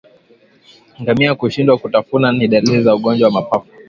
[1.01, 3.67] Ngamia kushindwa kutafuna ni dalili za ugonjwa wa mapafu